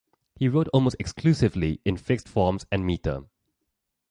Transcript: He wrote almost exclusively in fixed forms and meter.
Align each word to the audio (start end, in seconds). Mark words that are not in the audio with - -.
He 0.35 0.47
wrote 0.47 0.67
almost 0.69 0.95
exclusively 0.99 1.79
in 1.85 1.95
fixed 1.95 2.27
forms 2.27 2.65
and 2.71 2.83
meter. 2.87 3.25